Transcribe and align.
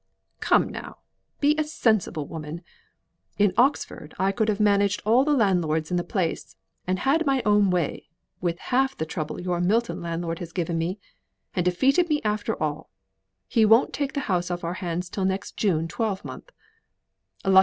"Come 0.39 0.67
now, 0.69 0.97
be 1.39 1.53
a 1.59 1.63
sensible 1.63 2.25
woman! 2.25 2.63
In 3.37 3.53
Oxford, 3.55 4.15
I 4.17 4.31
could 4.31 4.47
have 4.49 4.59
managed 4.59 4.99
all 5.05 5.23
the 5.23 5.31
landlords 5.35 5.91
in 5.91 5.97
the 5.97 6.03
place, 6.03 6.55
and 6.87 6.97
had 6.97 7.23
my 7.27 7.43
own 7.45 7.69
way, 7.69 8.09
with 8.41 8.57
half 8.73 8.97
the 8.97 9.05
trouble 9.05 9.39
your 9.39 9.61
Milton 9.61 10.01
landlord 10.01 10.39
has 10.39 10.53
given 10.53 10.79
me, 10.79 10.97
and 11.55 11.63
defeated 11.65 12.09
me 12.09 12.19
after 12.23 12.59
all. 12.59 12.89
He 13.47 13.63
won't 13.63 13.93
take 13.93 14.13
the 14.13 14.21
house 14.21 14.49
off 14.49 14.63
our 14.63 14.73
hands 14.81 15.07
till 15.07 15.23
next 15.25 15.55
June 15.55 15.87
twelve 15.87 16.25
month. 16.25 16.49